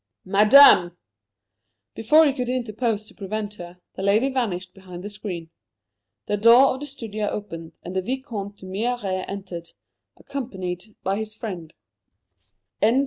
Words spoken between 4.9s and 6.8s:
the screen. The door of